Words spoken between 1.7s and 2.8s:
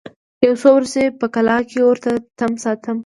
ورته تم سو